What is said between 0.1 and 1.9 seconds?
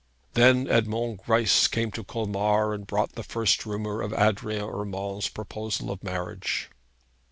Then Edmond Greisse had